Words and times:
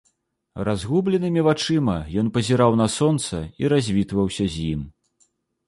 Разгубленымі 0.69 1.43
вачыма 1.47 1.97
ён 2.23 2.31
пазіраў 2.39 2.71
на 2.81 2.89
сонца 2.97 3.45
і 3.65 3.73
развітваўся 3.77 4.51
з 4.55 4.69
ім. 4.75 4.81